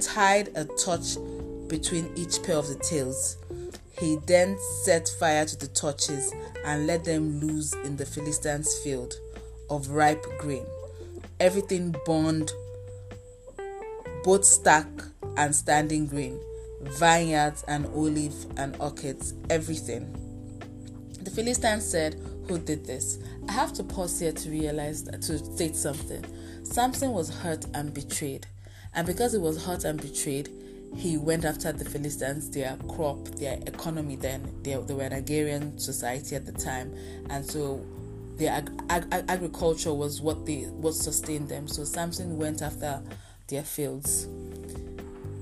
tied 0.00 0.48
a 0.54 0.64
torch 0.64 1.16
between 1.68 2.10
each 2.14 2.42
pair 2.42 2.56
of 2.56 2.68
the 2.68 2.76
tails, 2.76 3.36
he 3.98 4.16
then 4.26 4.58
set 4.82 5.08
fire 5.08 5.44
to 5.46 5.56
the 5.56 5.68
torches 5.68 6.32
and 6.64 6.86
let 6.86 7.04
them 7.04 7.40
loose 7.40 7.72
in 7.84 7.96
the 7.96 8.06
Philistines' 8.06 8.78
field 8.78 9.14
of 9.70 9.88
ripe 9.90 10.24
grain. 10.38 10.66
Everything 11.40 11.94
burned, 12.04 12.52
both 14.24 14.44
stack 14.44 14.86
and 15.36 15.54
standing 15.54 16.06
grain, 16.06 16.38
vineyards 16.82 17.64
and 17.68 17.86
olive 17.86 18.34
and 18.58 18.76
orchards, 18.80 19.34
everything. 19.50 20.12
The 21.22 21.30
Philistines 21.30 21.84
said, 21.84 22.14
Who 22.48 22.58
did 22.58 22.84
this? 22.86 23.18
I 23.48 23.52
have 23.52 23.72
to 23.74 23.84
pause 23.84 24.20
here 24.20 24.32
to 24.32 24.50
realize 24.50 25.04
that, 25.04 25.22
to 25.22 25.38
state 25.38 25.74
something. 25.74 26.24
Samson 26.64 27.12
was 27.12 27.30
hurt 27.30 27.64
and 27.74 27.92
betrayed. 27.92 28.46
And 28.94 29.06
because 29.06 29.32
he 29.32 29.38
was 29.38 29.64
hurt 29.64 29.84
and 29.84 30.00
betrayed, 30.00 30.48
he 30.96 31.16
went 31.16 31.44
after 31.44 31.72
the 31.72 31.84
Philistines, 31.84 32.50
their 32.50 32.76
crop, 32.88 33.24
their 33.36 33.58
economy. 33.66 34.16
Then 34.16 34.52
they, 34.62 34.74
they 34.74 34.94
were 34.94 35.02
an 35.02 35.12
agrarian 35.12 35.78
society 35.78 36.36
at 36.36 36.46
the 36.46 36.52
time, 36.52 36.94
and 37.30 37.44
so 37.44 37.84
their 38.36 38.52
ag- 38.52 38.82
ag- 38.90 39.24
agriculture 39.28 39.92
was 39.92 40.20
what 40.20 40.46
they 40.46 40.62
what 40.62 40.94
sustained 40.94 41.48
them. 41.48 41.68
So 41.68 41.84
Samson 41.84 42.38
went 42.38 42.62
after 42.62 43.02
their 43.48 43.62
fields, 43.62 44.24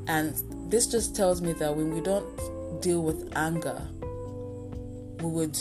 and 0.08 0.34
this 0.70 0.86
just 0.86 1.14
tells 1.14 1.40
me 1.40 1.52
that 1.54 1.74
when 1.76 1.94
we 1.94 2.00
don't 2.00 2.82
deal 2.82 3.02
with 3.02 3.32
anger, 3.36 3.80
we 5.20 5.30
would 5.30 5.58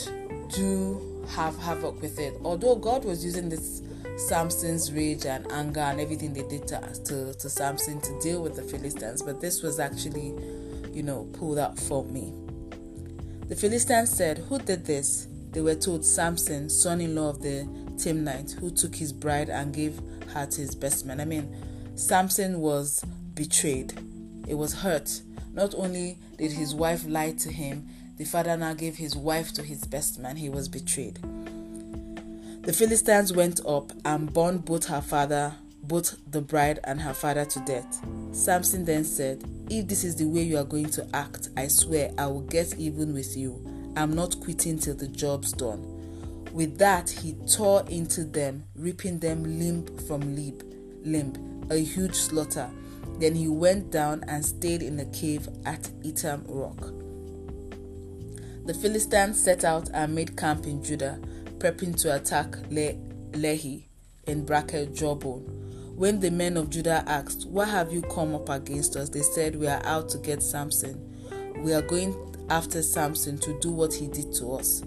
do 0.52 1.24
have 1.30 1.56
havoc 1.58 2.00
with 2.02 2.18
it. 2.18 2.34
Although 2.44 2.76
God 2.76 3.04
was 3.04 3.24
using 3.24 3.48
this 3.48 3.82
Samson's 4.16 4.92
rage 4.92 5.26
and 5.26 5.50
anger 5.50 5.80
and 5.80 6.00
everything 6.00 6.32
they 6.32 6.42
did 6.42 6.68
to, 6.68 6.80
to, 7.04 7.34
to 7.34 7.50
Samson 7.50 8.00
to 8.00 8.20
deal 8.20 8.42
with 8.42 8.54
the 8.56 8.62
Philistines, 8.62 9.22
but 9.22 9.40
this 9.40 9.62
was 9.62 9.80
actually, 9.80 10.34
you 10.92 11.02
know, 11.02 11.28
pulled 11.32 11.58
out 11.58 11.78
for 11.78 12.04
me. 12.04 12.32
The 13.48 13.56
Philistines 13.56 14.10
said, 14.10 14.38
Who 14.38 14.58
did 14.58 14.86
this? 14.86 15.26
They 15.50 15.60
were 15.60 15.74
told 15.74 16.04
Samson, 16.04 16.68
son 16.68 17.00
in 17.00 17.14
law 17.14 17.28
of 17.28 17.42
the 17.42 17.64
Timnite, 17.96 18.52
who 18.58 18.70
took 18.70 18.94
his 18.94 19.12
bride 19.12 19.48
and 19.48 19.72
gave 19.72 20.00
her 20.32 20.46
to 20.46 20.60
his 20.60 20.74
best 20.74 21.04
man. 21.06 21.20
I 21.20 21.24
mean, 21.24 21.54
Samson 21.96 22.60
was 22.60 23.04
betrayed, 23.34 23.92
it 24.48 24.54
was 24.54 24.74
hurt. 24.74 25.22
Not 25.52 25.74
only 25.76 26.18
did 26.36 26.52
his 26.52 26.74
wife 26.74 27.04
lie 27.06 27.32
to 27.32 27.52
him, 27.52 27.88
the 28.16 28.24
father 28.24 28.56
now 28.56 28.74
gave 28.74 28.96
his 28.96 29.16
wife 29.16 29.52
to 29.54 29.62
his 29.62 29.84
best 29.84 30.18
man. 30.18 30.36
He 30.36 30.48
was 30.48 30.68
betrayed. 30.68 31.18
The 32.64 32.72
Philistines 32.72 33.30
went 33.30 33.60
up 33.66 33.92
and 34.06 34.32
burned 34.32 34.64
both 34.64 34.86
her 34.86 35.02
father, 35.02 35.54
both 35.82 36.16
the 36.30 36.40
bride 36.40 36.80
and 36.84 36.98
her 36.98 37.12
father 37.12 37.44
to 37.44 37.60
death. 37.60 38.02
Samson 38.32 38.86
then 38.86 39.04
said, 39.04 39.44
If 39.68 39.86
this 39.86 40.02
is 40.02 40.16
the 40.16 40.24
way 40.24 40.44
you 40.44 40.56
are 40.56 40.64
going 40.64 40.88
to 40.92 41.06
act, 41.12 41.50
I 41.58 41.68
swear 41.68 42.10
I 42.16 42.26
will 42.28 42.40
get 42.40 42.78
even 42.78 43.12
with 43.12 43.36
you. 43.36 43.62
I'm 43.96 44.14
not 44.14 44.40
quitting 44.40 44.78
till 44.78 44.94
the 44.94 45.08
job's 45.08 45.52
done. 45.52 45.82
With 46.54 46.78
that, 46.78 47.10
he 47.10 47.34
tore 47.54 47.84
into 47.90 48.24
them, 48.24 48.64
ripping 48.74 49.18
them 49.18 49.44
limb 49.58 49.84
from 50.08 50.34
limb, 50.34 50.58
limb, 51.04 51.66
a 51.68 51.76
huge 51.76 52.14
slaughter. 52.14 52.70
Then 53.18 53.34
he 53.34 53.46
went 53.46 53.90
down 53.90 54.24
and 54.26 54.42
stayed 54.42 54.80
in 54.80 54.98
a 54.98 55.04
cave 55.06 55.50
at 55.66 55.82
Etam 56.02 56.44
Rock. 56.48 56.94
The 58.64 58.72
Philistines 58.72 59.38
set 59.38 59.64
out 59.64 59.90
and 59.92 60.14
made 60.14 60.38
camp 60.38 60.64
in 60.64 60.82
Judah 60.82 61.20
prepping 61.58 62.00
to 62.02 62.14
attack 62.14 62.56
Le- 62.70 62.94
Lehi 63.32 63.84
in 64.26 64.44
bracket 64.44 64.94
Jawbone. 64.94 65.42
When 65.96 66.18
the 66.20 66.30
men 66.30 66.56
of 66.56 66.70
Judah 66.70 67.04
asked, 67.06 67.46
Why 67.48 67.66
have 67.66 67.92
you 67.92 68.02
come 68.02 68.34
up 68.34 68.48
against 68.48 68.96
us? 68.96 69.08
They 69.08 69.22
said, 69.22 69.56
We 69.56 69.68
are 69.68 69.84
out 69.84 70.08
to 70.10 70.18
get 70.18 70.42
Samson. 70.42 71.00
We 71.62 71.72
are 71.72 71.82
going 71.82 72.14
after 72.50 72.82
Samson 72.82 73.38
to 73.38 73.58
do 73.60 73.70
what 73.70 73.94
he 73.94 74.08
did 74.08 74.32
to 74.34 74.54
us. 74.54 74.82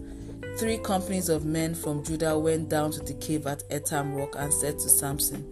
Three 0.57 0.77
companies 0.79 1.29
of 1.29 1.45
men 1.45 1.75
from 1.75 2.03
Judah 2.03 2.37
went 2.37 2.67
down 2.69 2.91
to 2.91 2.99
the 2.99 3.13
cave 3.13 3.47
at 3.47 3.67
Etam 3.69 4.17
Rock 4.17 4.35
and 4.37 4.51
said 4.51 4.79
to 4.79 4.89
Samson, 4.89 5.45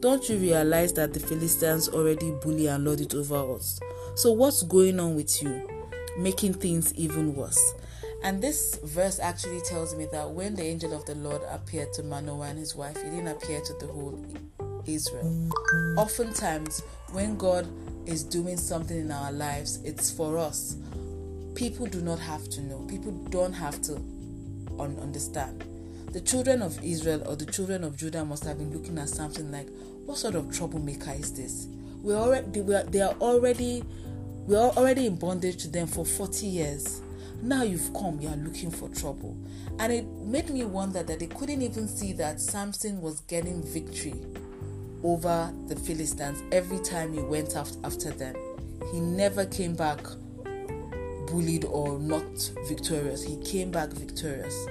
Don't 0.00 0.28
you 0.28 0.36
realize 0.36 0.92
that 0.94 1.14
the 1.14 1.20
Philistines 1.20 1.88
already 1.88 2.32
bully 2.42 2.66
and 2.66 2.84
lord 2.84 3.00
it 3.00 3.14
over 3.14 3.54
us? 3.54 3.80
So 4.16 4.32
what's 4.32 4.62
going 4.64 5.00
on 5.00 5.14
with 5.14 5.42
you? 5.42 5.66
Making 6.18 6.54
things 6.54 6.92
even 6.94 7.34
worse. 7.34 7.74
And 8.22 8.42
this 8.42 8.78
verse 8.82 9.20
actually 9.20 9.60
tells 9.60 9.94
me 9.94 10.06
that 10.12 10.30
when 10.30 10.56
the 10.56 10.64
angel 10.64 10.92
of 10.92 11.04
the 11.06 11.14
Lord 11.14 11.40
appeared 11.48 11.92
to 11.94 12.02
Manoah 12.02 12.48
and 12.48 12.58
his 12.58 12.74
wife, 12.74 12.96
he 12.96 13.10
didn't 13.10 13.28
appear 13.28 13.60
to 13.60 13.72
the 13.74 13.86
whole 13.86 14.24
Israel. 14.86 15.50
Oftentimes, 15.96 16.82
when 17.12 17.36
God 17.36 17.68
is 18.06 18.24
doing 18.24 18.56
something 18.56 18.98
in 18.98 19.12
our 19.12 19.30
lives, 19.30 19.80
it's 19.84 20.10
for 20.10 20.38
us. 20.38 20.76
People 21.54 21.86
do 21.86 22.00
not 22.00 22.18
have 22.18 22.48
to 22.50 22.60
know, 22.62 22.80
people 22.88 23.12
don't 23.30 23.52
have 23.52 23.80
to 23.82 23.96
un- 24.78 24.98
understand. 25.00 25.64
The 26.12 26.20
children 26.20 26.62
of 26.62 26.82
Israel 26.82 27.22
or 27.26 27.36
the 27.36 27.46
children 27.46 27.84
of 27.84 27.96
Judah 27.96 28.24
must 28.24 28.44
have 28.44 28.58
been 28.58 28.72
looking 28.72 28.98
at 28.98 29.10
something 29.10 29.52
like, 29.52 29.68
what 30.06 30.16
sort 30.16 30.34
of 30.34 30.54
troublemaker 30.56 31.12
is 31.12 31.34
this? 31.34 31.66
We're 32.02 32.16
already, 32.16 32.62
we 32.62 32.74
are, 32.74 32.84
they 32.84 33.00
are 33.00 33.14
already, 33.20 33.84
we 34.46 34.56
are 34.56 34.70
already 34.70 35.06
in 35.06 35.16
bondage 35.16 35.58
to 35.62 35.68
them 35.68 35.86
for 35.86 36.06
40 36.06 36.46
years 36.46 37.02
now 37.42 37.62
you've 37.62 37.92
come, 37.94 38.20
you 38.20 38.28
are 38.28 38.36
looking 38.36 38.70
for 38.70 38.88
trouble. 38.88 39.36
And 39.78 39.92
it 39.92 40.06
made 40.06 40.50
me 40.50 40.64
wonder 40.64 41.02
that 41.02 41.20
they 41.20 41.26
couldn't 41.26 41.62
even 41.62 41.86
see 41.86 42.12
that 42.14 42.40
Samson 42.40 43.00
was 43.00 43.20
getting 43.22 43.62
victory 43.62 44.14
over 45.04 45.52
the 45.68 45.76
Philistines 45.76 46.42
every 46.50 46.80
time 46.80 47.12
he 47.12 47.20
went 47.20 47.56
after 47.56 48.10
them. 48.10 48.34
He 48.92 49.00
never 49.00 49.46
came 49.46 49.74
back 49.74 50.00
bullied 51.30 51.64
or 51.66 51.98
not 51.98 52.50
victorious. 52.66 53.22
He 53.22 53.36
came 53.44 53.70
back 53.70 53.90
victorious. 53.90 54.66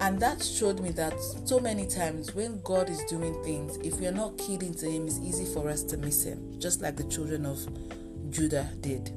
And 0.00 0.20
that 0.20 0.42
showed 0.42 0.80
me 0.80 0.90
that 0.90 1.20
so 1.44 1.58
many 1.58 1.86
times 1.86 2.34
when 2.34 2.60
God 2.62 2.88
is 2.88 3.02
doing 3.04 3.34
things, 3.42 3.76
if 3.78 3.98
we 4.00 4.06
are 4.06 4.12
not 4.12 4.38
keyed 4.38 4.62
into 4.62 4.86
Him, 4.86 5.06
it's 5.06 5.18
easy 5.18 5.44
for 5.44 5.68
us 5.68 5.82
to 5.84 5.96
miss 5.96 6.24
Him, 6.24 6.58
just 6.58 6.80
like 6.80 6.96
the 6.96 7.04
children 7.04 7.44
of 7.44 7.58
Judah 8.30 8.68
did. 8.80 9.10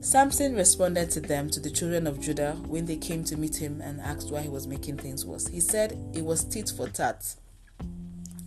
Samson 0.00 0.54
responded 0.54 1.10
to 1.10 1.20
them, 1.20 1.50
to 1.50 1.60
the 1.60 1.70
children 1.70 2.06
of 2.06 2.20
Judah, 2.20 2.52
when 2.66 2.86
they 2.86 2.96
came 2.96 3.24
to 3.24 3.36
meet 3.36 3.56
him 3.56 3.80
and 3.80 4.00
asked 4.00 4.30
why 4.30 4.42
he 4.42 4.48
was 4.48 4.66
making 4.66 4.98
things 4.98 5.26
worse. 5.26 5.48
He 5.48 5.60
said 5.60 5.98
it 6.14 6.22
was 6.22 6.44
tit 6.44 6.72
for 6.76 6.88
tat. 6.88 7.34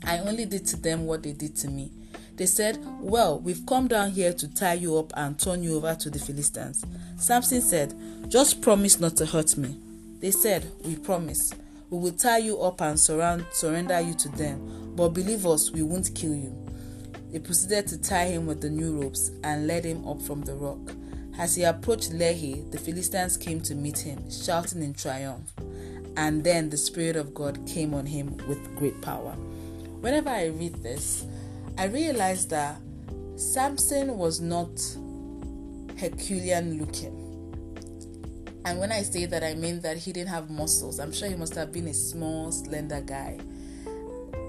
I 0.05 0.19
only 0.19 0.45
did 0.45 0.65
to 0.67 0.77
them 0.77 1.05
what 1.05 1.23
they 1.23 1.33
did 1.33 1.55
to 1.57 1.69
me. 1.69 1.91
They 2.35 2.45
said, 2.45 2.79
Well, 3.01 3.39
we've 3.39 3.65
come 3.65 3.87
down 3.87 4.11
here 4.11 4.31
to 4.31 4.53
tie 4.53 4.75
you 4.75 4.97
up 4.97 5.11
and 5.17 5.37
turn 5.37 5.61
you 5.61 5.75
over 5.75 5.93
to 5.95 6.09
the 6.09 6.19
Philistines. 6.19 6.85
Samson 7.17 7.61
said, 7.61 7.93
Just 8.29 8.61
promise 8.61 8.99
not 8.99 9.17
to 9.17 9.25
hurt 9.25 9.57
me. 9.57 9.77
They 10.19 10.31
said, 10.31 10.65
We 10.85 10.95
promise. 10.95 11.53
We 11.89 11.97
will 11.97 12.11
tie 12.13 12.37
you 12.37 12.61
up 12.61 12.81
and 12.81 12.99
surround, 12.99 13.45
surrender 13.51 13.99
you 13.99 14.13
to 14.13 14.29
them, 14.29 14.93
but 14.95 15.09
believe 15.09 15.45
us, 15.45 15.71
we 15.71 15.81
won't 15.81 16.13
kill 16.15 16.35
you. 16.35 16.55
They 17.31 17.39
proceeded 17.39 17.87
to 17.87 17.97
tie 18.01 18.25
him 18.27 18.45
with 18.45 18.61
the 18.61 18.69
new 18.69 19.01
ropes 19.01 19.31
and 19.43 19.67
led 19.67 19.85
him 19.85 20.07
up 20.07 20.21
from 20.21 20.41
the 20.41 20.53
rock. 20.53 20.79
As 21.39 21.55
he 21.55 21.63
approached 21.63 22.11
Lehi, 22.11 22.69
the 22.69 22.77
Philistines 22.77 23.37
came 23.37 23.61
to 23.61 23.73
meet 23.73 23.97
him, 23.97 24.29
shouting 24.29 24.83
in 24.83 24.93
triumph. 24.93 25.53
And 26.17 26.43
then 26.43 26.69
the 26.69 26.75
Spirit 26.75 27.15
of 27.15 27.33
God 27.33 27.65
came 27.65 27.93
on 27.93 28.05
him 28.05 28.35
with 28.45 28.75
great 28.75 29.01
power. 29.01 29.31
Whenever 30.01 30.29
I 30.29 30.47
read 30.47 30.83
this, 30.83 31.25
I 31.77 31.85
realize 31.85 32.45
that 32.49 32.81
Samson 33.37 34.17
was 34.17 34.41
not 34.41 34.69
Herculean 35.97 36.77
looking. 36.77 37.15
And 38.65 38.77
when 38.77 38.91
I 38.91 39.03
say 39.03 39.25
that, 39.25 39.41
I 39.41 39.53
mean 39.53 39.79
that 39.79 39.95
he 39.95 40.11
didn't 40.11 40.27
have 40.27 40.49
muscles. 40.49 40.99
I'm 40.99 41.13
sure 41.13 41.29
he 41.29 41.35
must 41.35 41.55
have 41.55 41.71
been 41.71 41.87
a 41.87 41.93
small, 41.93 42.51
slender 42.51 42.99
guy. 42.99 43.39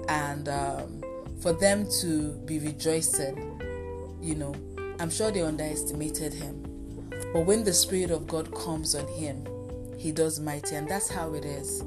And 0.09 0.49
um, 0.49 1.01
for 1.39 1.53
them 1.53 1.87
to 2.01 2.33
be 2.45 2.59
rejoicing, 2.59 3.61
you 4.21 4.35
know, 4.35 4.53
I'm 4.99 5.09
sure 5.09 5.31
they 5.31 5.41
underestimated 5.41 6.33
him. 6.33 6.60
But 7.33 7.45
when 7.45 7.63
the 7.63 7.73
Spirit 7.73 8.11
of 8.11 8.27
God 8.27 8.53
comes 8.53 8.95
on 8.95 9.07
him, 9.07 9.45
he 10.01 10.11
does 10.11 10.39
mighty. 10.39 10.75
And 10.75 10.89
that's 10.89 11.09
how 11.09 11.33
it 11.33 11.45
is. 11.45 11.83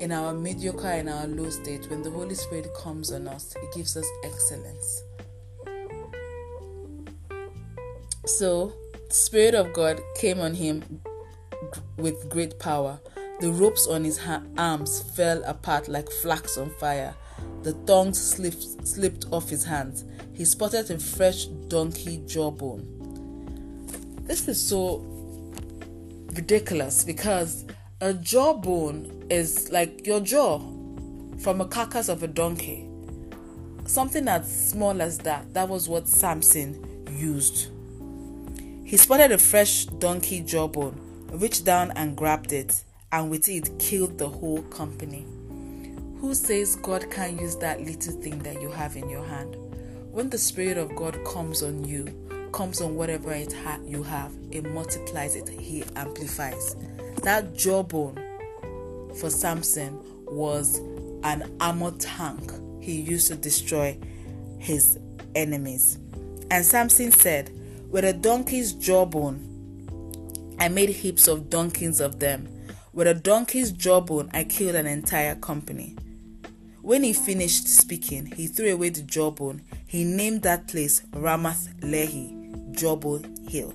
In 0.00 0.10
our 0.10 0.34
mediocre 0.34 0.88
and 0.88 1.08
our 1.08 1.26
low 1.28 1.50
state, 1.50 1.88
when 1.88 2.02
the 2.02 2.10
Holy 2.10 2.34
Spirit 2.34 2.68
comes 2.74 3.12
on 3.12 3.28
us, 3.28 3.54
He 3.60 3.78
gives 3.78 3.96
us 3.96 4.06
excellence. 4.24 5.04
So, 8.26 8.72
the 9.08 9.14
Spirit 9.14 9.54
of 9.54 9.72
God 9.72 10.00
came 10.16 10.40
on 10.40 10.54
him 10.54 10.82
with 11.96 12.28
great 12.28 12.58
power. 12.58 12.98
The 13.40 13.52
ropes 13.52 13.86
on 13.86 14.02
his 14.02 14.18
ha- 14.18 14.42
arms 14.58 15.02
fell 15.14 15.44
apart 15.44 15.86
like 15.86 16.10
flax 16.10 16.58
on 16.58 16.70
fire. 16.70 17.14
The 17.62 17.72
thongs 17.72 18.20
slipped, 18.20 18.86
slipped 18.86 19.26
off 19.30 19.48
his 19.48 19.64
hands. 19.64 20.04
He 20.32 20.44
spotted 20.44 20.90
a 20.90 20.98
fresh 20.98 21.44
donkey 21.44 22.22
jawbone. 22.26 23.03
This 24.24 24.48
is 24.48 24.60
so 24.60 25.04
ridiculous 26.34 27.04
because 27.04 27.64
a 28.00 28.14
jawbone 28.14 29.26
is 29.30 29.70
like 29.70 30.06
your 30.06 30.20
jaw 30.20 30.58
from 31.38 31.60
a 31.60 31.66
carcass 31.66 32.08
of 32.08 32.22
a 32.22 32.26
donkey. 32.26 32.88
Something 33.86 34.28
as 34.28 34.70
small 34.70 35.02
as 35.02 35.18
that. 35.18 35.52
That 35.54 35.68
was 35.68 35.88
what 35.88 36.08
Samson 36.08 37.06
used. 37.10 37.68
He 38.84 38.96
spotted 38.96 39.32
a 39.32 39.38
fresh 39.38 39.84
donkey 39.86 40.40
jawbone 40.40 41.00
reached 41.34 41.64
down 41.64 41.90
and 41.96 42.16
grabbed 42.16 42.52
it, 42.52 42.84
and 43.12 43.28
with 43.28 43.48
it 43.48 43.78
killed 43.78 44.18
the 44.18 44.28
whole 44.28 44.62
company. 44.64 45.26
Who 46.20 46.34
says 46.34 46.76
God 46.76 47.10
can't 47.10 47.40
use 47.40 47.56
that 47.56 47.82
little 47.82 48.14
thing 48.22 48.38
that 48.40 48.62
you 48.62 48.70
have 48.70 48.96
in 48.96 49.08
your 49.10 49.24
hand? 49.24 49.56
When 50.12 50.30
the 50.30 50.38
Spirit 50.38 50.78
of 50.78 50.94
God 50.94 51.18
comes 51.26 51.62
on 51.62 51.84
you, 51.84 52.06
comes 52.54 52.80
on 52.80 52.94
whatever 52.94 53.32
it 53.32 53.52
ha- 53.52 53.80
you 53.84 54.04
have, 54.04 54.32
it 54.52 54.64
multiplies 54.64 55.34
it, 55.34 55.48
He 55.48 55.82
amplifies. 55.96 56.76
That 57.22 57.54
jawbone 57.54 58.16
for 59.16 59.28
Samson 59.28 59.98
was 60.26 60.78
an 61.24 61.52
armor 61.60 61.90
tank 61.98 62.52
he 62.80 63.00
used 63.00 63.26
to 63.28 63.34
destroy 63.34 63.98
his 64.58 64.98
enemies. 65.34 65.98
And 66.50 66.64
Samson 66.64 67.10
said, 67.10 67.50
With 67.90 68.04
a 68.04 68.12
donkey's 68.12 68.72
jawbone, 68.72 69.50
I 70.60 70.68
made 70.68 70.90
heaps 70.90 71.26
of 71.26 71.50
donkeys 71.50 72.00
of 72.00 72.20
them. 72.20 72.48
With 72.92 73.08
a 73.08 73.14
donkey's 73.14 73.72
jawbone, 73.72 74.30
I 74.32 74.44
killed 74.44 74.76
an 74.76 74.86
entire 74.86 75.34
company. 75.34 75.96
When 76.82 77.02
he 77.02 77.14
finished 77.14 77.66
speaking, 77.66 78.26
he 78.26 78.46
threw 78.46 78.72
away 78.74 78.90
the 78.90 79.02
jawbone. 79.02 79.62
He 79.86 80.04
named 80.04 80.42
that 80.42 80.68
place 80.68 81.00
Ramath 81.12 81.74
Lehi, 81.80 82.43
Jawbone 82.76 83.48
Hill. 83.48 83.72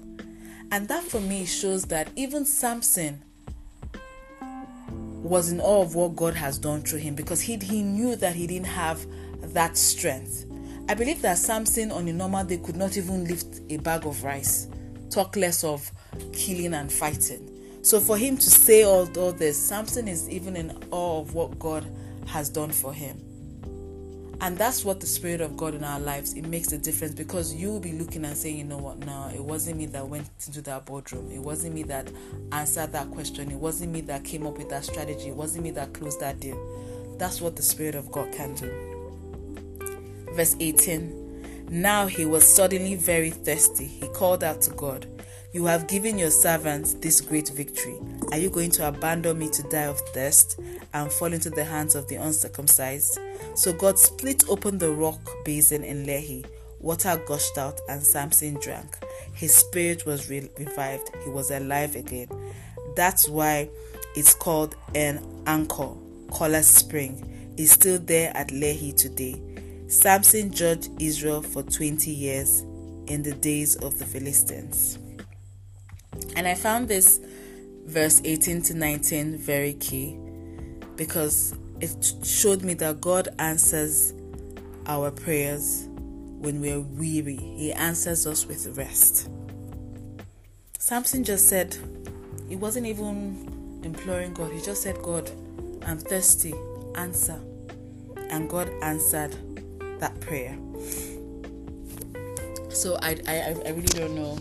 And 0.71 0.87
that 0.87 1.03
for 1.03 1.19
me 1.19 1.45
shows 1.45 1.85
that 1.85 2.09
even 2.15 2.45
Samson 2.45 3.23
was 5.23 5.51
in 5.51 5.59
awe 5.59 5.81
of 5.81 5.95
what 5.95 6.15
God 6.15 6.35
has 6.35 6.57
done 6.57 6.81
through 6.81 6.99
him 6.99 7.15
because 7.15 7.41
he, 7.41 7.57
he 7.57 7.83
knew 7.83 8.15
that 8.15 8.35
he 8.35 8.47
didn't 8.47 8.67
have 8.67 9.05
that 9.53 9.77
strength. 9.77 10.45
I 10.87 10.93
believe 10.93 11.21
that 11.21 11.37
Samson 11.37 11.91
on 11.91 12.07
a 12.07 12.13
normal 12.13 12.45
day 12.45 12.57
could 12.57 12.75
not 12.75 12.97
even 12.97 13.25
lift 13.25 13.61
a 13.69 13.77
bag 13.77 14.05
of 14.05 14.23
rice, 14.23 14.67
talk 15.09 15.35
less 15.35 15.63
of 15.63 15.91
killing 16.33 16.73
and 16.73 16.91
fighting. 16.91 17.45
So 17.81 17.99
for 17.99 18.17
him 18.17 18.37
to 18.37 18.49
say 18.49 18.83
all, 18.83 19.07
all 19.17 19.31
this, 19.31 19.57
Samson 19.57 20.07
is 20.07 20.29
even 20.29 20.55
in 20.55 20.77
awe 20.91 21.21
of 21.21 21.33
what 21.33 21.57
God 21.59 21.85
has 22.27 22.49
done 22.49 22.71
for 22.71 22.93
him. 22.93 23.28
And 24.41 24.57
that's 24.57 24.85
what 24.85 25.01
the 25.01 25.05
Spirit 25.05 25.41
of 25.41 25.57
God 25.57 25.75
in 25.75 25.83
our 25.83 25.99
lives, 25.99 26.33
it 26.33 26.45
makes 26.45 26.71
a 26.71 26.77
difference 26.77 27.13
because 27.13 27.53
you 27.53 27.69
will 27.69 27.81
be 27.81 27.91
looking 27.91 28.23
and 28.23 28.37
saying, 28.37 28.57
you 28.57 28.63
know 28.63 28.77
what, 28.77 28.99
no, 28.99 29.29
it 29.33 29.43
wasn't 29.43 29.77
me 29.77 29.85
that 29.87 30.07
went 30.07 30.29
into 30.47 30.61
that 30.61 30.85
boardroom. 30.85 31.29
It 31.29 31.39
wasn't 31.39 31.75
me 31.75 31.83
that 31.83 32.09
answered 32.53 32.93
that 32.93 33.11
question. 33.11 33.51
It 33.51 33.57
wasn't 33.57 33.91
me 33.91 33.99
that 34.01 34.23
came 34.23 34.47
up 34.47 34.57
with 34.57 34.69
that 34.69 34.85
strategy. 34.85 35.27
It 35.27 35.35
wasn't 35.35 35.65
me 35.65 35.71
that 35.71 35.93
closed 35.93 36.21
that 36.21 36.39
deal. 36.39 36.57
That's 37.17 37.41
what 37.41 37.57
the 37.57 37.61
Spirit 37.61 37.95
of 37.95 38.09
God 38.11 38.31
can 38.31 38.55
do. 38.55 38.71
Verse 40.33 40.55
18 40.57 41.67
Now 41.69 42.07
he 42.07 42.23
was 42.23 42.45
suddenly 42.47 42.95
very 42.95 43.31
thirsty. 43.31 43.87
He 43.87 44.07
called 44.07 44.41
out 44.41 44.61
to 44.61 44.71
God. 44.71 45.05
You 45.51 45.65
have 45.65 45.87
given 45.87 46.19
your 46.19 46.29
servants 46.29 46.93
this 46.93 47.21
great 47.21 47.49
victory. 47.49 47.97
Are 48.31 48.37
you 48.37 48.51
going 48.51 48.69
to 48.71 48.87
abandon 48.87 49.39
me 49.39 49.49
to 49.49 49.63
die 49.63 49.87
of 49.87 49.99
thirst 50.13 50.59
and 50.93 51.11
fall 51.11 51.33
into 51.33 51.49
the 51.49 51.63
hands 51.63 51.95
of 51.95 52.07
the 52.07 52.17
uncircumcised? 52.17 53.17
So 53.55 53.73
God 53.73 53.97
split 53.97 54.47
open 54.47 54.77
the 54.77 54.91
rock 54.91 55.19
basin 55.45 55.83
in 55.83 56.05
Lehi. 56.05 56.45
Water 56.79 57.19
gushed 57.25 57.57
out, 57.57 57.81
and 57.89 58.03
Samson 58.03 58.59
drank. 58.59 58.95
His 59.33 59.55
spirit 59.55 60.05
was 60.05 60.29
re- 60.29 60.51
revived. 60.59 61.09
He 61.23 61.31
was 61.31 61.49
alive 61.49 61.95
again. 61.95 62.27
That's 62.95 63.27
why 63.27 63.69
it's 64.15 64.35
called 64.35 64.75
an 64.93 65.19
anchor, 65.47 65.89
Kola 66.29 66.61
Spring. 66.61 67.53
It's 67.57 67.71
still 67.71 67.97
there 67.97 68.31
at 68.37 68.49
Lehi 68.49 68.95
today. 68.95 69.41
Samson 69.87 70.51
judged 70.51 70.91
Israel 71.01 71.41
for 71.41 71.63
20 71.63 72.11
years 72.11 72.61
in 73.07 73.23
the 73.23 73.33
days 73.33 73.75
of 73.77 73.97
the 73.97 74.05
Philistines. 74.05 74.99
And 76.39 76.47
I 76.47 76.55
found 76.55 76.87
this 76.87 77.19
verse 77.85 78.21
18 78.23 78.61
to 78.61 78.73
19 78.73 79.37
very 79.37 79.73
key 79.73 80.17
because 80.95 81.53
it 81.81 82.13
showed 82.23 82.61
me 82.61 82.75
that 82.75 83.01
God 83.01 83.27
answers 83.39 84.13
our 84.85 85.11
prayers 85.11 85.89
when 86.39 86.61
we're 86.61 86.79
weary, 86.79 87.35
He 87.35 87.73
answers 87.73 88.25
us 88.25 88.45
with 88.45 88.77
rest. 88.77 89.29
Samson 90.77 91.25
just 91.25 91.49
said, 91.49 91.75
he 92.47 92.55
wasn't 92.55 92.85
even 92.85 93.81
imploring 93.83 94.33
God, 94.33 94.53
he 94.53 94.61
just 94.61 94.81
said, 94.81 94.97
God, 95.01 95.29
I'm 95.85 95.97
thirsty, 95.97 96.53
answer. 96.95 97.37
And 98.29 98.49
God 98.49 98.69
answered 98.81 99.35
that 99.99 100.17
prayer. 100.21 100.57
So 102.69 102.97
I, 103.01 103.17
I, 103.27 103.55
I 103.65 103.69
really 103.71 103.87
don't 103.87 104.15
know 104.15 104.37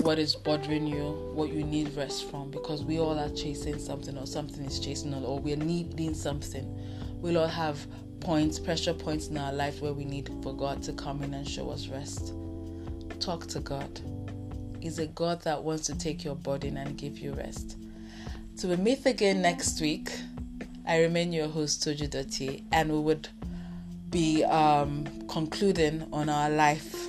what 0.00 0.18
is 0.18 0.34
bothering 0.34 0.86
you, 0.86 1.10
what 1.34 1.50
you 1.52 1.64
need 1.64 1.94
rest 1.94 2.30
from, 2.30 2.50
because 2.50 2.84
we 2.84 2.98
all 2.98 3.18
are 3.18 3.30
chasing 3.30 3.78
something, 3.78 4.16
or 4.16 4.26
something 4.26 4.64
is 4.64 4.80
chasing 4.80 5.12
us, 5.14 5.24
or 5.24 5.38
we're 5.38 5.56
needing 5.56 6.14
something. 6.14 6.64
We'll 7.20 7.38
all 7.38 7.48
have 7.48 7.86
points, 8.20 8.58
pressure 8.58 8.94
points 8.94 9.28
in 9.28 9.38
our 9.38 9.52
life 9.52 9.80
where 9.80 9.92
we 9.92 10.04
need 10.04 10.30
for 10.42 10.54
God 10.54 10.82
to 10.84 10.92
come 10.92 11.22
in 11.22 11.34
and 11.34 11.48
show 11.48 11.70
us 11.70 11.88
rest. 11.88 12.32
Talk 13.20 13.46
to 13.48 13.60
God. 13.60 14.00
He's 14.80 14.98
a 14.98 15.06
God 15.08 15.42
that 15.42 15.62
wants 15.62 15.86
to 15.86 15.98
take 15.98 16.24
your 16.24 16.36
burden 16.36 16.76
and 16.76 16.96
give 16.96 17.18
you 17.18 17.32
rest. 17.32 17.76
So 18.54 18.68
we 18.68 18.76
meet 18.76 19.06
again 19.06 19.42
next 19.42 19.80
week. 19.80 20.10
I 20.86 21.00
remain 21.00 21.32
your 21.32 21.48
host, 21.48 21.82
Toju 21.82 22.08
Dottie, 22.10 22.64
and 22.72 22.90
we 22.90 22.98
would 22.98 23.28
be 24.10 24.44
um, 24.44 25.04
concluding 25.28 26.06
on 26.12 26.28
our 26.28 26.48
life 26.48 27.08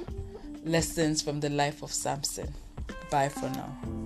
lessons 0.66 1.22
from 1.22 1.40
the 1.40 1.50
life 1.50 1.82
of 1.82 1.92
Samson. 1.94 2.54
Bye 3.10 3.30
for 3.30 3.50
now. 3.50 3.99